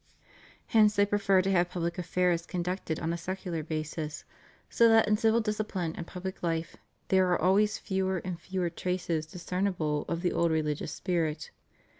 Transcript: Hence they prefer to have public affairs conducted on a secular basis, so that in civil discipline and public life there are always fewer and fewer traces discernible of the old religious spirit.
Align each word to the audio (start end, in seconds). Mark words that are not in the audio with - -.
Hence 0.65 0.95
they 0.95 1.05
prefer 1.05 1.43
to 1.43 1.51
have 1.51 1.69
public 1.69 1.99
affairs 1.99 2.47
conducted 2.47 2.99
on 2.99 3.13
a 3.13 3.19
secular 3.19 3.61
basis, 3.61 4.23
so 4.67 4.89
that 4.89 5.07
in 5.07 5.15
civil 5.15 5.41
discipline 5.41 5.93
and 5.95 6.07
public 6.07 6.41
life 6.41 6.75
there 7.09 7.31
are 7.31 7.39
always 7.39 7.77
fewer 7.77 8.17
and 8.17 8.39
fewer 8.41 8.71
traces 8.71 9.27
discernible 9.27 10.05
of 10.09 10.23
the 10.23 10.31
old 10.33 10.49
religious 10.49 10.91
spirit. 10.91 11.51